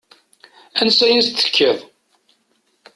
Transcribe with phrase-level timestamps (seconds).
[0.81, 1.77] Ansa i as-d-tekkiḍ.